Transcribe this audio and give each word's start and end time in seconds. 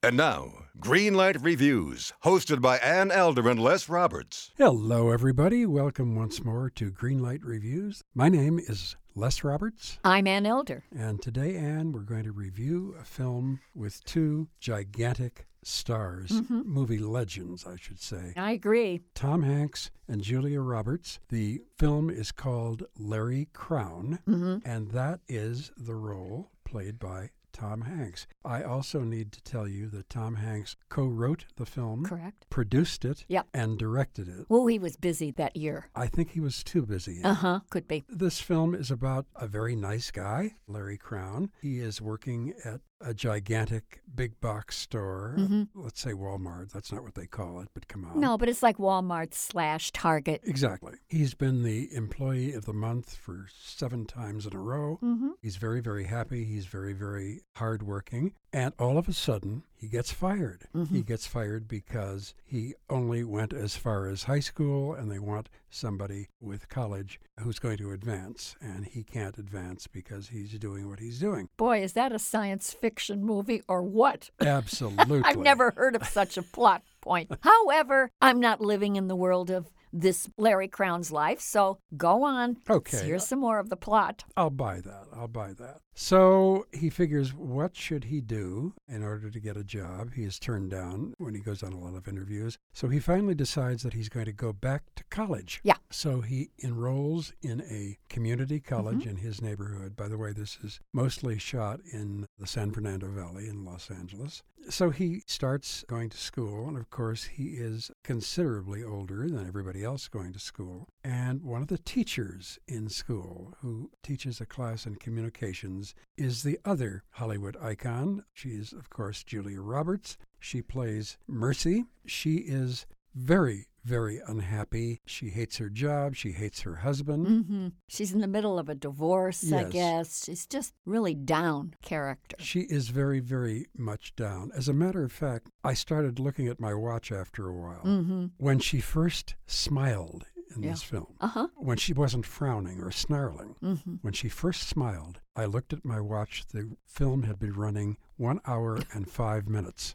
And 0.00 0.16
now, 0.16 0.52
Greenlight 0.78 1.44
Reviews, 1.44 2.12
hosted 2.22 2.60
by 2.60 2.76
Ann 2.78 3.10
Elder 3.10 3.48
and 3.48 3.58
Les 3.58 3.88
Roberts. 3.88 4.52
Hello, 4.56 5.10
everybody. 5.10 5.66
Welcome 5.66 6.14
once 6.14 6.44
more 6.44 6.70
to 6.76 6.92
Greenlight 6.92 7.40
Reviews. 7.42 8.04
My 8.14 8.28
name 8.28 8.60
is 8.60 8.94
Les 9.16 9.42
Roberts, 9.42 9.98
I'm 10.04 10.28
Ann 10.28 10.46
Elder. 10.46 10.84
and 10.96 11.20
today, 11.20 11.56
Anne, 11.56 11.90
we're 11.90 12.02
going 12.02 12.22
to 12.22 12.30
review 12.30 12.94
a 13.00 13.04
film 13.04 13.58
with 13.74 14.04
two 14.04 14.46
gigantic 14.60 15.48
stars, 15.64 16.30
mm-hmm. 16.30 16.62
movie 16.64 16.98
legends, 16.98 17.66
I 17.66 17.74
should 17.74 18.00
say. 18.00 18.34
I 18.36 18.52
agree. 18.52 19.00
Tom 19.16 19.42
Hanks 19.42 19.90
and 20.06 20.22
Julia 20.22 20.60
Roberts. 20.60 21.18
The 21.28 21.60
film 21.76 22.08
is 22.08 22.30
called 22.30 22.84
Larry 22.96 23.48
Crowne, 23.52 24.20
mm-hmm. 24.28 24.58
and 24.64 24.92
that 24.92 25.18
is 25.26 25.72
the 25.76 25.96
role 25.96 26.52
played 26.64 27.00
by 27.00 27.30
Tom 27.58 27.82
Hanks. 27.82 28.26
I 28.44 28.62
also 28.62 29.00
need 29.00 29.32
to 29.32 29.42
tell 29.42 29.66
you 29.66 29.88
that 29.88 30.08
Tom 30.08 30.36
Hanks 30.36 30.76
co 30.88 31.06
wrote 31.06 31.46
the 31.56 31.66
film, 31.66 32.04
Correct. 32.04 32.46
produced 32.50 33.04
it, 33.04 33.24
Yep. 33.28 33.48
and 33.52 33.76
directed 33.78 34.28
it. 34.28 34.46
Well, 34.48 34.66
he 34.66 34.78
was 34.78 34.96
busy 34.96 35.30
that 35.32 35.56
year. 35.56 35.90
I 35.94 36.06
think 36.06 36.30
he 36.30 36.40
was 36.40 36.62
too 36.62 36.86
busy. 36.86 37.20
Uh 37.24 37.34
huh. 37.34 37.60
Could 37.70 37.88
be. 37.88 38.04
This 38.08 38.40
film 38.40 38.74
is 38.74 38.90
about 38.90 39.26
a 39.34 39.46
very 39.48 39.74
nice 39.74 40.10
guy, 40.10 40.54
Larry 40.68 40.98
Crowne. 40.98 41.50
He 41.60 41.80
is 41.80 42.00
working 42.00 42.54
at 42.64 42.80
a 43.00 43.14
gigantic 43.14 44.00
big 44.14 44.40
box 44.40 44.76
store. 44.76 45.36
Let's 45.74 46.00
say 46.00 46.12
Walmart. 46.12 46.72
That's 46.72 46.92
not 46.92 47.02
what 47.02 47.14
they 47.14 47.26
call 47.26 47.60
it, 47.60 47.68
but 47.74 47.88
come 47.88 48.04
on. 48.04 48.20
No, 48.20 48.36
but 48.36 48.48
it's 48.48 48.62
like 48.62 48.78
Walmart 48.78 49.34
slash 49.34 49.92
Target. 49.92 50.40
Exactly. 50.44 50.94
He's 51.08 51.34
been 51.34 51.62
the 51.62 51.88
employee 51.94 52.54
of 52.54 52.64
the 52.64 52.72
month 52.72 53.14
for 53.14 53.46
seven 53.56 54.06
times 54.06 54.46
in 54.46 54.54
a 54.54 54.60
row. 54.60 54.98
Mm-hmm. 55.02 55.30
He's 55.40 55.56
very, 55.56 55.80
very 55.80 56.04
happy. 56.04 56.44
He's 56.44 56.66
very, 56.66 56.92
very 56.92 57.42
hardworking. 57.56 58.32
And 58.52 58.74
all 58.78 58.98
of 58.98 59.08
a 59.08 59.12
sudden, 59.12 59.62
he 59.78 59.86
gets 59.86 60.10
fired. 60.10 60.62
Mm-hmm. 60.74 60.94
He 60.94 61.02
gets 61.02 61.26
fired 61.26 61.68
because 61.68 62.34
he 62.44 62.74
only 62.90 63.22
went 63.22 63.52
as 63.52 63.76
far 63.76 64.08
as 64.08 64.24
high 64.24 64.40
school, 64.40 64.92
and 64.92 65.10
they 65.10 65.20
want 65.20 65.48
somebody 65.70 66.28
with 66.40 66.68
college 66.68 67.20
who's 67.38 67.60
going 67.60 67.78
to 67.78 67.92
advance. 67.92 68.56
And 68.60 68.86
he 68.86 69.04
can't 69.04 69.38
advance 69.38 69.86
because 69.86 70.28
he's 70.28 70.50
doing 70.58 70.88
what 70.88 70.98
he's 70.98 71.20
doing. 71.20 71.48
Boy, 71.56 71.82
is 71.82 71.92
that 71.92 72.12
a 72.12 72.18
science 72.18 72.72
fiction 72.72 73.24
movie 73.24 73.62
or 73.68 73.82
what? 73.82 74.30
Absolutely. 74.40 75.22
I've 75.24 75.38
never 75.38 75.70
heard 75.76 75.94
of 75.94 76.04
such 76.06 76.36
a 76.36 76.42
plot 76.42 76.82
point. 77.00 77.30
However, 77.42 78.10
I'm 78.20 78.40
not 78.40 78.60
living 78.60 78.96
in 78.96 79.06
the 79.06 79.16
world 79.16 79.50
of 79.50 79.70
this 79.92 80.28
Larry 80.36 80.68
Crowne's 80.68 81.10
life, 81.10 81.40
so 81.40 81.78
go 81.96 82.24
on. 82.24 82.56
Okay. 82.68 83.04
Here's 83.04 83.26
some 83.26 83.40
more 83.40 83.58
of 83.58 83.68
the 83.68 83.76
plot. 83.76 84.24
I'll 84.36 84.50
buy 84.50 84.80
that. 84.80 85.06
I'll 85.14 85.28
buy 85.28 85.52
that. 85.54 85.80
So 85.94 86.66
he 86.72 86.90
figures, 86.90 87.34
what 87.34 87.74
should 87.74 88.04
he 88.04 88.20
do 88.20 88.74
in 88.88 89.02
order 89.02 89.30
to 89.30 89.40
get 89.40 89.56
a 89.56 89.64
job? 89.64 90.12
He 90.14 90.22
is 90.22 90.38
turned 90.38 90.70
down 90.70 91.14
when 91.18 91.34
he 91.34 91.40
goes 91.40 91.64
on 91.64 91.72
a 91.72 91.78
lot 91.78 91.96
of 91.96 92.06
interviews. 92.06 92.56
So 92.72 92.88
he 92.88 93.00
finally 93.00 93.34
decides 93.34 93.82
that 93.82 93.94
he's 93.94 94.08
going 94.08 94.26
to 94.26 94.32
go 94.32 94.52
back 94.52 94.84
to 94.94 95.02
college. 95.10 95.60
Yeah. 95.64 95.78
So 95.90 96.20
he 96.20 96.50
enrolls 96.62 97.32
in 97.42 97.62
a 97.62 97.98
community 98.08 98.60
mm-hmm. 98.60 98.72
college 98.72 99.06
in 99.06 99.16
his 99.16 99.42
neighborhood. 99.42 99.96
By 99.96 100.06
the 100.06 100.18
way, 100.18 100.32
this 100.32 100.58
is 100.62 100.78
mostly 100.92 101.36
shot 101.36 101.80
in 101.92 102.26
the 102.38 102.46
San 102.46 102.70
Fernando 102.70 103.08
Valley 103.08 103.48
in 103.48 103.64
Los 103.64 103.90
Angeles. 103.90 104.44
So 104.70 104.90
he 104.90 105.22
starts 105.26 105.84
going 105.88 106.10
to 106.10 106.18
school, 106.18 106.68
and 106.68 106.76
of 106.76 106.90
course, 106.90 107.24
he 107.24 107.54
is 107.54 107.90
considerably 108.04 108.84
older 108.84 109.26
than 109.28 109.48
everybody 109.48 109.77
else 109.84 110.08
going 110.08 110.32
to 110.32 110.38
school. 110.38 110.88
And 111.02 111.42
one 111.42 111.62
of 111.62 111.68
the 111.68 111.78
teachers 111.78 112.58
in 112.66 112.88
school 112.88 113.54
who 113.60 113.90
teaches 114.02 114.40
a 114.40 114.46
class 114.46 114.86
in 114.86 114.96
communications 114.96 115.94
is 116.16 116.42
the 116.42 116.58
other 116.64 117.04
Hollywood 117.12 117.56
icon. 117.60 118.24
She 118.32 118.50
is, 118.50 118.72
of 118.72 118.90
course, 118.90 119.24
Julia 119.24 119.60
Roberts. 119.60 120.18
She 120.40 120.62
plays 120.62 121.18
Mercy. 121.26 121.84
She 122.06 122.36
is 122.36 122.86
very, 123.14 123.66
very 123.84 124.20
unhappy. 124.26 125.00
She 125.06 125.30
hates 125.30 125.56
her 125.58 125.68
job. 125.70 126.14
She 126.14 126.32
hates 126.32 126.60
her 126.62 126.76
husband. 126.76 127.26
hmm 127.26 127.68
She's 127.88 128.12
in 128.12 128.20
the 128.20 128.26
middle 128.26 128.58
of 128.58 128.68
a 128.68 128.74
divorce, 128.74 129.50
I 129.52 129.64
guess. 129.64 130.24
She's 130.24 130.46
just 130.46 130.74
really 130.84 131.14
down 131.14 131.74
character. 131.82 132.36
She 132.38 132.60
is 132.60 132.88
very, 132.88 133.20
very 133.20 133.66
much 133.76 134.14
down. 134.16 134.50
As 134.54 134.68
a 134.68 134.72
matter 134.74 135.02
of 135.04 135.12
fact, 135.12 135.50
I 135.64 135.74
started 135.74 136.18
looking 136.18 136.48
at 136.48 136.60
my 136.60 136.74
watch 136.74 137.10
after 137.12 137.48
a 137.48 137.54
while. 137.56 137.82
Mm-hmm. 137.84 138.26
When 138.36 138.58
she 138.58 138.80
first 138.80 139.34
smiled 139.46 140.26
in 140.54 140.62
Yeah. 140.62 140.70
this 140.70 140.82
film, 140.82 141.14
Uh 141.20 141.26
huh. 141.28 141.48
when 141.56 141.76
she 141.76 141.92
wasn't 141.92 142.24
frowning 142.26 142.80
or 142.82 142.90
snarling, 142.90 143.56
Mm-hmm. 143.62 143.94
when 144.02 144.12
she 144.14 144.28
first 144.28 144.66
smiled, 144.68 145.20
I 145.36 145.44
looked 145.44 145.72
at 145.72 145.84
my 145.84 146.00
watch. 146.00 146.46
The 146.52 146.76
film 146.86 147.22
had 147.24 147.38
been 147.38 147.52
running 147.52 147.96
one 148.16 148.40
hour 148.46 148.80
and 148.92 149.08
five 149.10 149.46
minutes. 149.48 149.94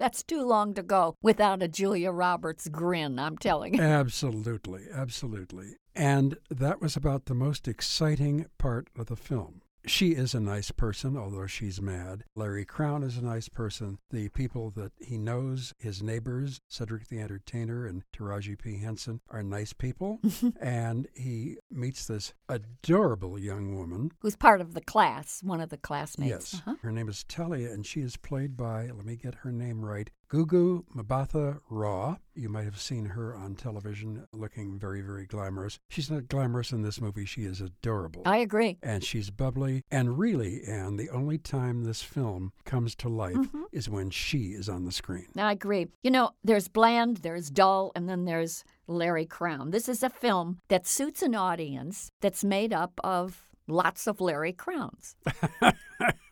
That's 0.00 0.22
too 0.22 0.42
long 0.42 0.72
to 0.74 0.82
go 0.82 1.14
without 1.22 1.62
a 1.62 1.68
Julia 1.68 2.10
Roberts 2.10 2.68
grin, 2.68 3.18
I'm 3.18 3.36
telling 3.36 3.74
you. 3.74 3.82
absolutely, 3.82 4.84
absolutely. 4.90 5.76
And 5.94 6.38
that 6.48 6.80
was 6.80 6.96
about 6.96 7.26
the 7.26 7.34
most 7.34 7.68
exciting 7.68 8.46
part 8.56 8.88
of 8.98 9.06
the 9.06 9.16
film. 9.16 9.60
She 9.86 10.10
is 10.10 10.34
a 10.34 10.40
nice 10.40 10.70
person, 10.70 11.16
although 11.16 11.46
she's 11.46 11.80
mad. 11.80 12.24
Larry 12.34 12.64
Crown 12.64 13.02
is 13.02 13.16
a 13.16 13.24
nice 13.24 13.48
person. 13.48 13.98
The 14.10 14.28
people 14.28 14.70
that 14.72 14.92
he 14.98 15.16
knows, 15.16 15.74
his 15.78 16.02
neighbors, 16.02 16.60
Cedric 16.68 17.08
the 17.08 17.20
Entertainer 17.20 17.86
and 17.86 18.02
Taraji 18.12 18.58
P. 18.58 18.78
Henson, 18.78 19.20
are 19.30 19.42
nice 19.42 19.72
people. 19.72 20.20
and 20.60 21.08
he 21.14 21.56
meets 21.70 22.06
this 22.06 22.34
adorable 22.48 23.38
young 23.38 23.76
woman. 23.76 24.12
Who's 24.20 24.36
part 24.36 24.60
of 24.60 24.74
the 24.74 24.80
class, 24.80 25.42
one 25.42 25.60
of 25.60 25.70
the 25.70 25.78
classmates. 25.78 26.52
Yes. 26.52 26.62
Uh-huh. 26.66 26.76
Her 26.82 26.92
name 26.92 27.08
is 27.08 27.24
Talia, 27.24 27.70
and 27.70 27.86
she 27.86 28.00
is 28.00 28.16
played 28.16 28.56
by, 28.56 28.86
let 28.86 29.04
me 29.04 29.16
get 29.16 29.36
her 29.36 29.52
name 29.52 29.84
right, 29.84 30.10
Gugu 30.32 30.84
Mabatha 30.94 31.58
Raw. 31.68 32.16
You 32.36 32.48
might 32.48 32.64
have 32.64 32.80
seen 32.80 33.04
her 33.06 33.34
on 33.34 33.56
television 33.56 34.26
looking 34.32 34.78
very, 34.78 35.00
very 35.00 35.26
glamorous. 35.26 35.78
She's 35.88 36.08
not 36.10 36.28
glamorous 36.28 36.70
in 36.70 36.82
this 36.82 37.00
movie, 37.00 37.24
she 37.24 37.42
is 37.42 37.60
adorable. 37.60 38.22
I 38.24 38.36
agree. 38.38 38.78
and 38.82 39.02
she's 39.02 39.30
bubbly. 39.30 39.82
And 39.90 40.18
really, 40.18 40.62
Anne, 40.66 40.96
the 40.96 41.10
only 41.10 41.36
time 41.38 41.82
this 41.82 42.02
film 42.02 42.52
comes 42.64 42.94
to 42.96 43.08
life 43.08 43.34
Mm-hmm. 43.36 43.62
is 43.72 43.88
when 43.88 44.10
she 44.10 44.48
is 44.52 44.68
on 44.68 44.84
the 44.84 44.92
screen. 44.92 45.26
I 45.36 45.52
agree. 45.52 45.86
You 46.02 46.10
know, 46.10 46.30
there's 46.44 46.68
bland, 46.68 47.18
there's 47.18 47.50
dull, 47.50 47.90
and 47.96 48.08
then 48.08 48.24
there's 48.24 48.64
Larry 48.86 49.26
Crowne. 49.26 49.70
This 49.72 49.88
is 49.88 50.02
a 50.02 50.10
film 50.10 50.58
that 50.68 50.86
suits 50.86 51.22
an 51.22 51.34
audience 51.34 52.10
that's 52.20 52.44
made 52.44 52.72
up 52.72 53.00
of 53.02 53.48
lots 53.66 54.06
of 54.06 54.20
Larry 54.20 54.52
Crownes. 54.52 55.14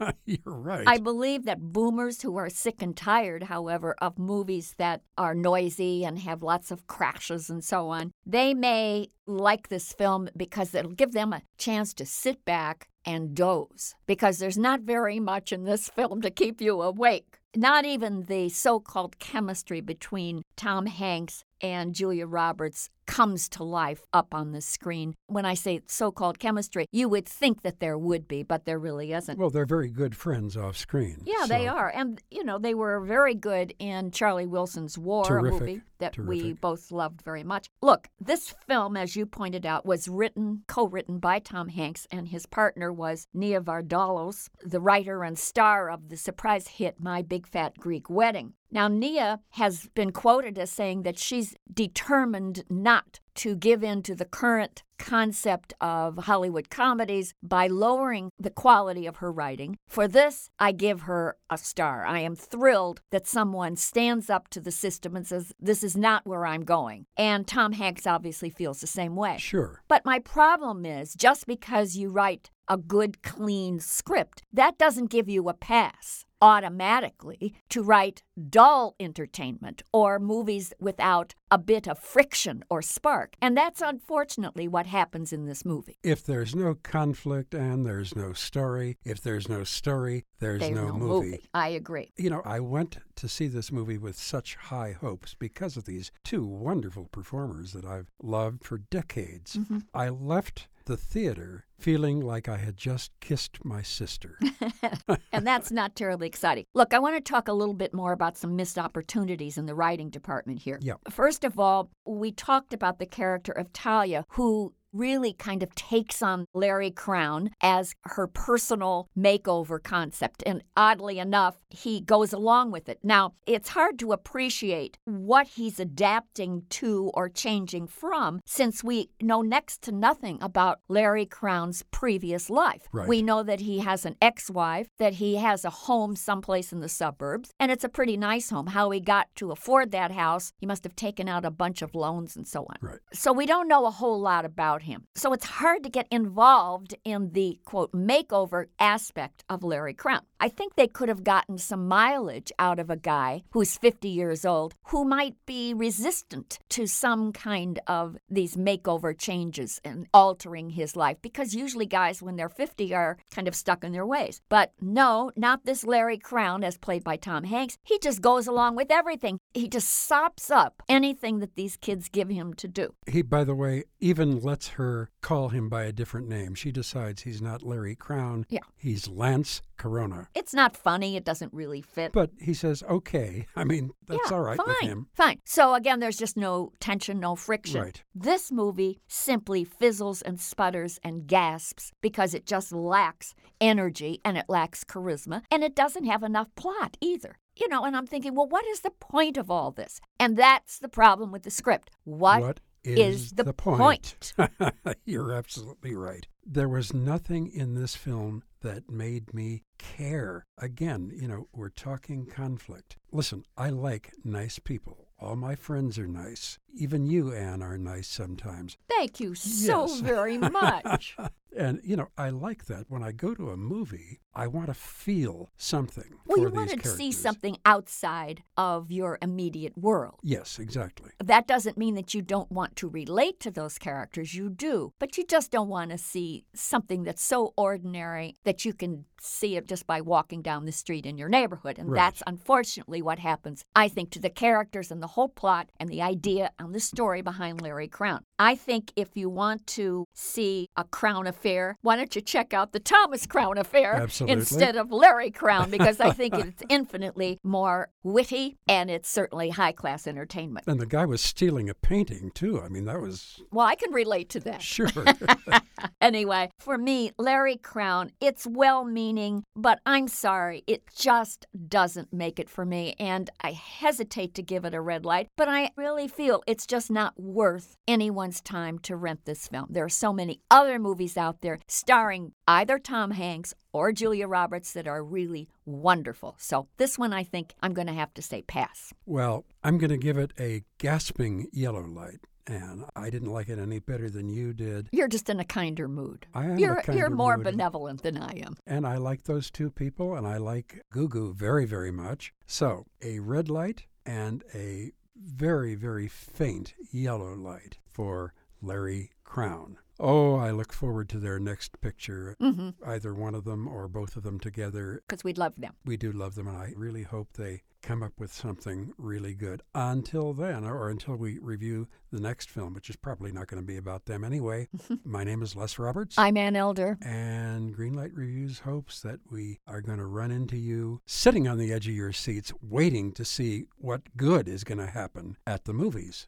You're 0.25 0.41
right. 0.45 0.87
I 0.87 0.99
believe 0.99 1.45
that 1.45 1.61
boomers 1.61 2.23
who 2.23 2.37
are 2.37 2.49
sick 2.49 2.83
and 2.83 2.97
tired, 2.97 3.45
however, 3.45 3.95
of 4.01 4.19
movies 4.19 4.75
that 4.79 5.03
are 5.17 5.35
noisy 5.35 6.05
and 6.05 6.19
have 6.21 6.43
lots 6.43 6.71
of 6.71 6.87
crashes 6.87 7.51
and 7.51 7.65
so 7.65 7.89
on, 7.89 8.13
they 8.25 8.55
may 8.55 9.09
like 9.27 9.69
this 9.69 9.93
film 9.93 10.29
because 10.37 10.75
it'll 10.75 10.93
give 10.93 11.13
them 11.13 11.33
a 11.33 11.43
chance 11.59 11.93
to 11.95 12.07
sit 12.07 12.45
back 12.45 12.89
and 13.05 13.35
doze 13.35 13.95
because 14.07 14.39
there's 14.39 14.59
not 14.59 14.81
very 14.81 15.21
much 15.21 15.53
in 15.53 15.65
this 15.65 15.89
film 15.97 16.21
to 16.23 16.31
keep 16.31 16.61
you 16.61 16.83
awake. 16.83 17.39
Not 17.57 17.85
even 17.87 18.25
the 18.25 18.51
so 18.51 18.79
called 18.79 19.19
chemistry 19.19 19.81
between 19.81 20.43
Tom 20.57 20.87
Hanks 20.87 21.45
and 21.61 21.95
Julia 21.95 22.27
Roberts 22.27 22.91
comes 23.09 23.49
to 23.49 23.65
life 23.65 24.03
up 24.13 24.35
on 24.35 24.53
the 24.53 24.61
screen. 24.61 25.15
When 25.27 25.47
I 25.47 25.55
say 25.55 25.81
so 25.87 26.13
called 26.13 26.39
chemistry, 26.39 26.87
you 26.93 27.09
would 27.09 27.27
think 27.27 27.63
that 27.63 27.81
there 27.81 27.99
would 27.99 28.29
be, 28.29 28.43
but 28.45 28.67
there 28.67 28.79
really 28.79 29.13
isn't. 29.13 29.39
well, 29.39 29.51
they're 29.51 29.67
very 29.67 29.91
good 29.91 30.15
friends 30.15 30.57
off 30.57 30.77
screen. 30.77 31.23
Yeah, 31.25 31.47
they 31.49 31.67
are. 31.67 31.89
And, 31.89 32.23
you 32.31 32.45
know, 32.45 32.59
they 32.59 32.75
were 32.75 33.01
very 33.01 33.35
good 33.35 33.75
in 33.79 34.11
Charlie 34.11 34.47
Wilson's 34.47 34.99
War, 34.99 35.25
Terrific, 35.25 35.61
a 35.61 35.61
movie 35.61 35.83
that 35.99 36.19
we 36.19 36.53
both 36.53 36.93
loved 36.93 37.23
very 37.23 37.43
much. 37.43 37.69
Look, 37.83 38.09
this 38.21 38.55
film, 38.67 38.97
as 38.97 39.17
you 39.17 39.27
pointed 39.27 39.65
out, 39.67 39.87
was 39.87 40.07
written, 40.07 40.63
co 40.69 40.87
written 40.87 41.19
by 41.19 41.39
Tom 41.39 41.69
Hanks, 41.69 42.07
and 42.13 42.29
his 42.29 42.47
partner 42.47 42.93
was 42.93 43.27
Nia 43.33 43.61
Vardalos, 43.61 44.49
the 44.63 44.81
writer 44.81 45.25
and 45.25 45.39
star 45.39 45.91
of 45.91 46.11
the 46.11 46.17
surprise 46.17 46.69
hit 46.69 47.01
My 47.01 47.23
Big 47.23 47.47
Fat 47.47 47.79
Greek 47.79 48.11
Wedding. 48.11 48.53
Now, 48.71 48.87
Nia 48.87 49.41
has 49.51 49.89
been 49.95 50.13
quoted 50.13 50.59
as 50.59 50.71
saying 50.71 51.03
that 51.05 51.19
she's 51.19 51.57
determined 51.73 52.65
not 52.69 52.98
to 53.37 53.55
give 53.55 53.85
in 53.85 54.03
to 54.03 54.15
the 54.15 54.25
current 54.25 54.83
concept 54.99 55.73
of 55.81 56.17
Hollywood 56.25 56.71
comedies 56.71 57.35
by 57.43 57.69
lowering 57.69 58.31
the 58.39 58.51
quality 58.51 59.07
of 59.07 59.17
her 59.17 59.31
writing. 59.31 59.79
For 59.87 60.09
this, 60.09 60.51
I 60.59 60.73
give 60.73 61.03
her 61.03 61.37
a 61.49 61.57
star. 61.57 62.05
I 62.05 62.19
am 62.21 62.35
thrilled 62.35 63.01
that 63.11 63.27
someone 63.27 63.77
stands 63.77 64.29
up 64.29 64.49
to 64.49 64.61
the 64.61 64.73
system 64.73 65.15
and 65.15 65.27
says, 65.27 65.53
This 65.61 65.85
is 65.85 65.97
not 65.97 66.27
where 66.27 66.45
I'm 66.45 66.65
going. 66.65 67.07
And 67.17 67.47
Tom 67.47 67.73
Hanks 67.73 68.07
obviously 68.07 68.51
feels 68.51 68.81
the 68.81 68.87
same 68.89 69.15
way. 69.15 69.37
Sure. 69.39 69.83
But 69.87 70.05
my 70.05 70.19
problem 70.19 70.85
is 70.85 71.15
just 71.15 71.47
because 71.47 71.97
you 71.97 72.11
write 72.11 72.51
a 72.69 72.77
good, 72.77 73.23
clean 73.23 73.81
script, 73.81 74.43
that 74.53 74.79
doesn't 74.79 75.11
give 75.11 75.29
you 75.29 75.49
a 75.49 75.55
pass 75.55 76.25
automatically 76.41 77.53
to 77.69 77.83
write 77.83 78.23
dull 78.49 78.95
entertainment 79.01 79.83
or 79.93 80.19
movies 80.19 80.73
without 80.79 81.35
a 81.51 81.59
bit 81.59 81.89
of 81.89 81.99
friction 81.99 82.63
or 82.71 82.83
spark. 82.83 83.35
And 83.41 83.57
that's 83.57 83.81
unfortunately 83.81 84.69
what 84.69 84.87
happens 84.87 85.33
in 85.33 85.47
this 85.47 85.65
movie. 85.65 85.99
If 86.03 86.25
there's 86.25 86.55
no 86.55 86.75
conflict 86.75 87.55
and 87.55 87.85
there's 87.85 88.15
no 88.15 88.33
story, 88.35 88.99
if 89.05 89.21
there's 89.21 89.49
no 89.49 89.65
story, 89.65 90.25
there's, 90.39 90.61
There's 90.61 90.73
no, 90.75 90.89
no 90.89 90.93
movie. 90.93 91.31
movie. 91.31 91.49
I 91.55 91.69
agree. 91.71 92.13
You 92.17 92.31
know, 92.31 92.43
I 92.45 92.61
went 92.61 92.99
to 93.17 93.29
see 93.29 93.49
this 93.49 93.73
movie 93.73 93.99
with 93.99 94.17
such 94.17 94.55
high 94.55 94.93
hopes 94.93 95.35
because 95.35 95.77
of 95.77 95.85
these 95.85 96.13
two 96.23 96.45
wonderful 96.47 97.07
performers 97.11 97.73
that 97.73 97.85
I've 97.85 98.11
loved 98.23 98.65
for 98.65 98.79
decades. 98.79 99.57
Mm-hmm. 99.57 99.79
I 99.93 100.11
left 100.11 100.69
the 100.89 100.97
theater 100.97 101.67
feeling 101.79 102.19
like 102.19 102.49
I 102.49 102.57
had 102.57 102.77
just 102.77 103.13
kissed 103.21 103.63
my 103.63 103.83
sister. 103.83 104.39
and 105.33 105.47
that's 105.47 105.71
not 105.71 105.95
terribly 105.95 106.27
exciting. 106.27 106.65
Look, 106.75 106.95
I 106.95 106.99
want 106.99 107.15
to 107.15 107.21
talk 107.21 107.47
a 107.47 107.53
little 107.53 107.75
bit 107.75 107.93
more 107.93 108.13
about 108.13 108.39
some 108.39 108.57
missed 108.57 108.79
opportunities 108.79 109.59
in 109.59 109.67
the 109.67 109.75
writing 109.75 110.09
department 110.09 110.61
here. 110.61 110.79
Yeah. 110.81 110.95
First 111.11 111.45
of 111.45 111.59
all, 111.59 111.91
we 112.07 112.33
talked 112.33 112.73
about 112.73 112.99
the 112.99 113.07
character 113.07 113.53
of 113.53 113.73
Talia, 113.73 114.25
who 114.31 114.73
really 114.93 115.33
kind 115.33 115.63
of 115.63 115.75
takes 115.75 116.23
on 116.23 116.47
Larry 116.55 116.91
Crowne 116.91 117.51
as 117.61 117.95
her 118.03 118.27
personal 118.27 119.09
makeover 119.17 119.83
concept. 119.83 120.43
And 120.47 120.63
oddly 120.77 121.19
enough, 121.19 121.59
he 121.71 122.01
goes 122.01 122.33
along 122.33 122.71
with 122.71 122.89
it. 122.89 122.99
Now, 123.03 123.35
it's 123.47 123.71
hard 123.71 123.99
to 124.01 124.13
appreciate 124.13 124.99
what 125.05 125.49
he's 125.49 125.79
adapting 125.81 126.63
to 126.71 127.11
or 127.15 127.29
changing 127.29 127.87
from 127.87 128.41
since 128.47 128.83
we 128.83 129.11
know 129.21 129.43
next 129.43 129.83
to 129.83 129.93
nothing 129.93 130.39
about 130.41 130.81
Larry 130.89 131.27
Crowne's 131.27 131.85
previous 131.91 132.51
life. 132.51 132.89
Right. 132.93 133.09
We 133.09 133.23
know 133.23 133.43
that 133.43 133.61
he 133.61 133.81
has 133.81 134.05
an 134.05 134.17
ex 134.21 134.51
wife, 134.51 134.89
that 134.99 135.15
he 135.15 135.37
has 135.37 135.65
a 135.65 135.71
home 135.71 136.17
someplace 136.17 136.73
in 136.73 136.81
the 136.81 136.89
suburbs, 136.89 137.51
and 137.61 137.71
it's 137.71 137.85
a 137.85 137.89
pretty 137.89 138.17
nice 138.17 138.51
home. 138.51 138.69
How 138.69 138.91
he 138.91 139.01
got 139.01 139.29
to 139.37 139.53
afford 139.53 139.91
that 139.93 140.13
house, 140.13 140.53
he 140.59 140.67
must 140.67 140.85
have 140.85 140.97
taken 140.97 141.29
out 141.29 141.45
a 141.45 141.51
bunch 141.51 141.83
of 141.83 141.95
loans 141.95 142.37
and 142.37 142.47
so 142.47 142.63
on. 142.63 142.77
Right. 142.81 142.99
So 143.13 143.33
we 143.33 143.47
don't 143.47 143.69
know 143.69 143.87
a 143.87 143.91
whole 143.91 144.21
lot 144.21 144.45
about 144.45 144.78
him. 144.83 145.05
So 145.15 145.33
it's 145.33 145.45
hard 145.45 145.83
to 145.83 145.91
get 145.91 146.07
involved 146.11 146.95
in 147.05 147.33
the 147.33 147.59
quote 147.65 147.93
makeover 147.93 148.67
aspect 148.79 149.45
of 149.49 149.63
Larry 149.63 149.95
Crowne. 149.95 150.23
I 150.41 150.49
think 150.49 150.75
they 150.75 150.87
could 150.87 151.09
have 151.09 151.25
gotten 151.25 151.59
some 151.59 151.89
mileage 151.89 152.53
out 152.59 152.79
of 152.79 152.91
a 152.91 152.97
guy 152.97 153.43
who's 153.51 153.77
50 153.77 154.09
years 154.09 154.45
old 154.45 154.75
who 154.87 155.05
might 155.05 155.35
be 155.47 155.75
resistant 155.75 156.59
to 156.71 156.87
some 156.87 157.33
kind 157.33 157.81
of 157.87 158.17
these 158.31 158.57
makeover 158.57 159.19
changes 159.19 159.81
and 159.85 160.07
altering 160.15 160.71
his 160.71 160.95
life 160.95 161.17
because 161.23 161.55
usually 161.55 161.87
guys 161.87 162.23
when 162.23 162.37
they're 162.37 162.49
50 162.49 162.95
are 162.95 163.19
kind 163.31 163.49
of 163.49 163.55
stuck 163.55 163.83
in 163.83 163.93
their 163.93 164.07
ways. 164.07 164.41
But 164.49 164.73
no, 164.81 165.33
not 165.37 165.65
this 165.65 165.85
Larry 165.85 166.19
Crowne 166.19 166.65
as 166.65 166.79
played 166.79 167.03
by 167.03 167.17
Tom 167.17 167.45
Hanks. 167.45 167.77
He 167.83 167.99
just 167.99 168.21
goes 168.21 168.47
along 168.47 168.77
with 168.77 168.91
everything. 168.91 169.39
He 169.55 169.69
just 169.69 169.89
sops 169.89 170.51
up 170.51 170.83
anything 170.89 171.41
that 171.41 171.57
these 171.57 171.77
kids 171.77 172.09
give 172.09 172.29
him 172.29 172.55
to 172.55 172.69
do. 172.69 172.95
He, 173.07 173.23
by 173.23 173.45
the 173.45 173.55
way, 173.55 173.85
even 174.01 174.41
lets 174.41 174.68
her 174.71 175.11
call 175.21 175.49
him 175.49 175.69
by 175.69 175.85
a 175.85 175.93
different 175.93 176.29
name. 176.29 176.55
She 176.55 176.73
decides 176.73 177.23
he's 177.23 177.43
not 177.43 177.63
Larry 177.63 177.97
Crowne. 177.97 178.45
Yeah. 178.49 178.61
He's 178.77 179.09
Lance 179.09 179.63
Corona. 179.77 180.29
It's 180.35 180.55
not 180.55 180.77
funny. 180.77 181.17
It 181.17 181.25
doesn't 181.25 181.53
really 181.53 181.83
fit. 181.83 182.13
But 182.13 182.31
he 182.41 182.55
says, 182.55 182.83
okay. 182.89 183.47
I 183.57 183.65
mean, 183.65 183.91
that's 184.07 184.31
yeah, 184.31 184.37
all 184.37 184.43
right 184.43 184.57
fine, 184.57 184.67
with 184.69 184.81
him. 184.81 185.09
Fine. 185.15 185.41
So 185.45 185.75
again, 185.75 186.01
there's 186.01 186.17
just 186.17 186.37
no 186.37 186.73
tension, 186.81 187.21
no 187.21 187.37
friction. 187.37 187.81
Right. 187.83 188.03
This 188.15 188.51
movie 188.53 189.01
simply 189.09 189.65
fizzles 189.65 190.23
and 190.23 190.41
sputters 190.41 190.99
and 191.03 191.27
gasps 191.27 191.93
because 192.01 192.35
it 192.35 192.47
just 192.47 192.73
lacks 192.73 193.35
energy 193.61 194.21
and 194.25 194.37
it 194.37 194.47
lacks 194.49 194.85
charisma 194.85 195.43
and 195.51 195.63
it 195.63 195.75
doesn't 195.75 196.05
have 196.05 196.23
enough 196.23 196.49
plot 196.57 196.97
either. 197.01 197.39
You 197.57 197.69
know, 197.69 197.85
and 197.85 197.97
I'm 197.97 198.07
thinking, 198.07 198.37
well, 198.37 198.47
what 198.47 198.67
is 198.67 198.81
the 198.81 198.91
point 198.91 199.37
of 199.37 199.51
all 199.51 199.73
this? 199.73 200.01
And 200.21 200.37
that's 200.37 200.79
the 200.79 200.89
problem 200.89 201.33
with 201.33 201.43
the 201.43 201.51
script. 201.51 201.91
what 202.05 202.61
is, 202.97 203.33
the 203.33 203.53
point? 203.53 204.33
You're 205.05 205.33
absolutely 205.33 205.95
right. 205.95 206.27
There 206.45 206.69
was 206.69 206.95
nothing 206.95 207.51
in 207.53 207.75
this 207.75 207.95
film 207.95 208.43
that 208.63 208.91
made 208.91 209.35
me 209.35 209.63
care. 209.79 210.47
Again, 210.57 211.11
you 211.15 211.29
know, 211.29 211.49
we're 211.53 211.69
talking 211.69 212.27
conflict. 212.27 212.97
Listen, 213.13 213.45
I 213.57 213.71
like 213.71 214.13
nice 214.25 214.59
people. 214.59 215.09
All 215.21 215.37
my 215.37 215.55
friends 215.57 215.99
are 215.99 216.07
nice. 216.07 216.59
Even 216.75 217.05
you, 217.05 217.33
Anne, 217.35 217.61
are 217.63 217.77
nice 217.77 218.07
sometimes. 218.09 218.77
Thank 218.89 219.19
you 219.21 219.35
so 219.35 219.87
Yes. 219.87 220.01
very 220.01 220.39
much. 220.39 221.17
And, 221.57 221.81
you 221.83 221.97
know, 221.97 222.09
I 222.17 222.31
like 222.31 222.67
that. 222.67 222.85
When 222.89 223.03
I 223.03 223.13
go 223.13 223.35
to 223.35 223.51
a 223.51 223.57
movie, 223.57 224.21
I 224.35 224.47
want 224.47 224.67
to 224.69 224.75
feel 224.75 225.51
something. 225.57 226.05
well, 226.27 226.39
you 226.39 226.51
wanted 226.51 226.83
to 226.83 226.89
see 226.89 227.11
something 227.11 227.57
outside 227.65 228.43
of 228.57 228.91
your 228.93 229.19
immediate 229.23 229.77
world. 229.77 230.17
Yes, 230.23 230.59
exactly. 230.59 231.11
That 231.23 231.47
doesn't 231.47 231.79
mean 231.79 231.95
that 231.95 232.15
you 232.15 232.23
don't 232.23 232.51
want 232.53 232.77
to 232.77 232.89
relate 232.89 233.41
to 233.41 233.51
those 233.51 233.79
characters. 233.79 234.35
You 234.35 234.51
do. 234.51 234.93
But 234.99 235.17
you 235.19 235.25
just 235.25 235.51
don't 235.51 235.69
want 235.69 235.91
to 235.91 235.99
see 235.99 236.45
something 236.55 237.03
that's 237.05 237.23
so 237.23 237.55
ordinary 237.57 238.37
that 238.45 238.65
you 238.65 238.73
can 238.73 239.07
see 239.21 239.57
it 239.57 239.67
just 239.67 239.85
by 239.85 240.01
walking 240.01 240.43
down 240.43 240.65
the 240.65 240.71
street 240.71 241.05
in 241.05 241.19
your 241.19 241.29
neighborhood. 241.29 241.77
And 241.77 241.91
Right. 241.91 241.97
that's 241.99 242.23
unfortunately 242.27 243.03
what 243.03 243.19
happens, 243.19 243.65
I 243.75 243.89
think, 243.89 244.11
to 244.13 244.21
the 244.21 244.31
characters 244.31 244.93
and 244.93 245.03
the 245.03 245.09
whole 245.09 245.29
plot 245.29 245.71
and 245.81 245.89
the 245.89 246.03
idea 246.03 246.53
and 246.59 246.73
the 246.73 246.79
story 246.79 247.21
behind 247.21 247.61
Larry 247.61 247.89
Crowne. 247.89 248.21
I 248.39 248.55
think 248.55 248.93
if 248.95 249.17
you 249.17 249.29
want 249.29 249.67
to 249.69 250.05
see 250.15 250.69
a 250.77 250.85
Crown 250.85 251.27
affair, 251.39 251.77
why 251.83 251.97
don't 251.97 252.15
you 252.17 252.23
check 252.23 252.53
out 252.53 252.73
the 252.73 252.81
Thomas 252.81 253.27
Crown 253.27 253.59
affair 253.59 253.95
Absolutely. 253.95 254.41
instead 254.41 254.77
of 254.77 254.91
Larry 254.91 255.31
Crowne? 255.31 255.71
Because 255.71 256.01
I 256.01 256.11
think 256.11 256.35
it's 256.35 256.63
infinitely 256.69 257.39
more 257.45 257.91
witty 258.03 258.57
and 258.67 258.91
it's 258.91 259.09
certainly 259.09 259.51
high 259.51 259.73
class 259.73 260.07
entertainment. 260.07 260.67
And 260.67 260.81
the 260.81 260.87
guy 260.87 261.07
was 261.07 261.21
stealing 261.21 261.71
a 261.71 261.75
painting, 261.75 262.31
too. 262.35 262.61
I 262.61 262.69
mean, 262.69 262.85
that 262.87 263.01
was 263.01 263.41
Well, 263.53 263.67
I 263.67 263.77
can 263.77 263.93
relate 263.93 264.29
to 264.31 264.41
that. 264.41 264.63
sure. 264.63 264.89
Anyway, 266.01 266.49
for 266.59 266.79
me, 266.79 267.11
Larry 267.19 267.57
Crowne, 267.57 268.11
it's 268.21 268.47
well 268.47 268.85
meaning, 268.85 269.43
but 269.55 269.81
I'm 269.85 270.09
sorry, 270.09 270.63
it 270.67 270.83
just 270.97 271.47
doesn't 271.69 272.13
make 272.13 272.39
it 272.39 272.49
for 272.49 272.65
me. 272.65 272.95
And 272.99 273.29
I 273.41 273.53
hesitate 273.53 274.35
to 274.35 274.43
give 274.43 274.65
it 274.65 274.75
a 274.75 274.81
red 274.81 275.05
light, 275.05 275.29
but 275.37 275.49
I 275.49 275.71
really 275.77 276.09
feel 276.09 276.43
it's 276.47 276.67
just 276.67 276.91
not 276.91 277.19
worth 277.21 277.77
anyone's 277.87 278.41
time 278.41 278.79
to 278.81 278.97
rent 278.97 279.25
this 279.25 279.49
film. 279.49 279.67
There 279.71 279.85
are 279.85 279.89
so 279.89 280.13
many 280.13 280.41
other 280.51 280.79
movies 280.79 281.17
out 281.17 281.28
there 281.41 281.59
starring 281.69 282.33
either 282.47 282.79
Tom 282.79 283.11
Hanks 283.13 283.55
or 283.73 283.93
Julia 283.93 284.27
Roberts 284.27 284.73
that 284.73 284.87
are 284.89 285.03
really 285.05 285.49
wonderful. 285.65 286.35
So 286.39 286.69
this 286.77 286.99
one, 286.99 287.13
I 287.13 287.23
think 287.25 287.55
I'm 287.63 287.75
going 287.75 287.87
to 287.87 287.93
have 287.93 288.13
to 288.15 288.23
say 288.23 288.43
pass. 288.43 288.93
well, 289.07 289.45
I'm 289.63 289.79
going 289.79 289.91
to 289.91 289.97
give 289.99 290.17
it 290.19 290.33
a 290.39 290.63
gasping 290.79 291.49
yellow 291.53 291.85
light. 291.87 292.21
And 292.47 292.87
I 292.97 293.11
didn't 293.11 293.31
like 293.31 293.51
it 293.51 293.59
any 293.59 293.79
better 293.79 294.09
than 294.09 294.31
you 294.31 294.55
did. 294.55 294.89
You're 294.91 295.07
just 295.07 295.29
in 295.29 295.39
a 295.39 295.45
kinder 295.45 295.87
mood. 295.87 296.27
I 296.33 296.45
am 296.47 296.59
you're 296.59 296.83
you're 296.91 297.11
more 297.11 297.37
mood. 297.37 297.45
benevolent 297.45 298.03
than 298.03 298.17
I 298.17 298.39
am. 298.39 298.57
And 298.67 298.87
I 298.87 298.97
like 298.97 299.25
those 299.25 299.51
two 299.51 299.69
people, 299.71 300.15
and 300.17 300.27
I 300.27 300.39
like 300.39 300.81
Gugu 300.91 301.35
very, 301.35 301.67
very 301.67 301.91
much. 301.91 302.33
So, 302.47 302.87
a 303.03 303.19
red 303.19 303.51
light 303.51 303.85
and 304.07 304.45
a 304.55 304.93
very, 305.15 305.75
very 305.75 306.09
faint 306.09 306.73
yellow 306.91 307.35
light 307.35 307.77
for 307.85 308.33
Larry 308.63 309.11
Crowne. 309.27 309.77
Oh, 310.01 310.37
I 310.37 310.51
look 310.53 310.73
forward 310.73 311.09
to 311.11 311.19
their 311.19 311.39
next 311.39 311.81
picture, 311.81 312.37
hmm 312.41 312.71
either 312.87 313.15
one 313.15 313.35
of 313.35 313.45
them 313.45 313.67
or 313.67 313.89
both 313.89 314.17
of 314.17 314.23
them 314.23 314.39
together. 314.39 315.03
Because 315.09 315.25
we'd 315.25 315.39
love 315.39 315.55
them. 315.57 315.75
We 315.85 315.97
do 315.97 316.13
love 316.13 316.35
them, 316.35 316.47
and 316.47 316.57
I 316.57 316.73
really 316.77 317.03
hope 317.03 317.33
they 317.33 317.63
come 317.83 318.03
up 318.03 318.13
with 318.19 318.33
something 318.33 318.93
really 318.99 319.35
good. 319.35 319.63
Until 319.75 320.33
then, 320.35 320.65
or 320.65 320.89
until 320.89 321.17
we 321.17 321.39
review 321.39 321.89
the 322.11 322.21
next 322.21 322.51
film, 322.51 322.75
which 322.75 322.91
is 322.91 322.97
probably 322.97 323.33
not 323.33 323.47
going 323.47 323.63
to 323.63 323.67
be 323.67 323.77
about 323.77 324.07
them 324.07 324.25
anyway. 324.25 324.69
My 325.05 325.25
name 325.25 325.43
is 325.43 325.57
Les 325.57 325.79
Roberts. 325.79 326.17
I'm 326.19 326.37
Ann 326.37 326.57
Elder. 326.57 326.99
And 327.03 327.77
Greenlight 327.77 328.13
Reviews 328.15 328.61
hopes 328.61 329.01
that 329.03 329.21
we 329.31 329.59
are 329.67 329.81
going 329.81 329.99
to 329.99 330.07
run 330.07 330.31
into 330.31 330.57
you 330.57 331.01
sitting 331.07 331.47
on 331.49 331.59
the 331.59 331.73
edge 331.73 331.89
of 331.89 331.95
your 331.95 332.13
seats, 332.13 332.53
waiting 332.63 333.13
to 333.13 333.25
see 333.25 333.65
what 333.77 334.17
good 334.17 334.49
is 334.49 334.65
going 334.65 334.79
to 334.79 334.87
happen 334.87 335.37
at 335.47 335.65
the 335.65 335.73
movies. 335.73 336.27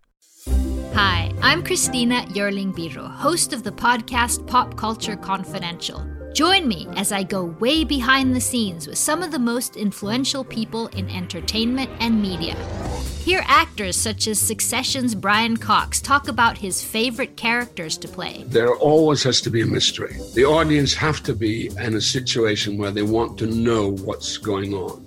Hi, 0.95 1.33
I'm 1.41 1.63
Christina 1.63 2.27
Yerling 2.31 2.75
Biro, 2.75 3.11
host 3.11 3.53
of 3.53 3.63
the 3.63 3.71
podcast 3.71 4.47
Pop 4.47 4.77
Culture 4.77 5.17
Confidential. 5.17 6.05
Join 6.35 6.69
me 6.69 6.89
as 6.97 7.13
I 7.13 7.23
go 7.23 7.45
way 7.61 7.85
behind 7.85 8.35
the 8.35 8.41
scenes 8.41 8.87
with 8.87 8.99
some 8.99 9.23
of 9.23 9.31
the 9.31 9.39
most 9.39 9.77
influential 9.77 10.45
people 10.45 10.89
in 10.89 11.09
entertainment 11.09 11.91
and 12.01 12.21
media. 12.21 12.55
Hear 13.25 13.43
actors 13.47 13.97
such 13.97 14.27
as 14.27 14.39
Succession's 14.39 15.15
Brian 15.15 15.57
Cox 15.57 16.01
talk 16.01 16.29
about 16.29 16.59
his 16.59 16.83
favorite 16.83 17.37
characters 17.37 17.97
to 17.99 18.09
play. 18.09 18.45
There 18.49 18.75
always 18.75 19.23
has 19.23 19.41
to 19.43 19.51
be 19.51 19.63
a 19.63 19.67
mystery. 19.67 20.17
The 20.35 20.45
audience 20.45 20.93
have 20.95 21.23
to 21.23 21.35
be 21.35 21.71
in 21.79 21.95
a 21.95 22.01
situation 22.01 22.79
where 22.79 22.91
they 22.91 23.03
want 23.03 23.39
to 23.39 23.47
know 23.47 23.93
what's 23.93 24.39
going 24.39 24.75
on. 24.75 25.07